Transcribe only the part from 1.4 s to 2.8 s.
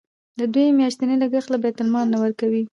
له بیت المال نه ورکوئ.